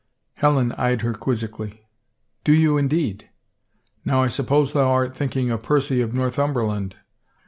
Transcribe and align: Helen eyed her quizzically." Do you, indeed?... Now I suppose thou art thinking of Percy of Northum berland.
Helen 0.33 0.71
eyed 0.79 1.01
her 1.03 1.13
quizzically." 1.13 1.85
Do 2.43 2.53
you, 2.53 2.75
indeed?... 2.75 3.29
Now 4.03 4.23
I 4.23 4.29
suppose 4.29 4.73
thou 4.73 4.89
art 4.89 5.15
thinking 5.15 5.51
of 5.51 5.61
Percy 5.61 6.01
of 6.01 6.11
Northum 6.11 6.53
berland. 6.55 6.93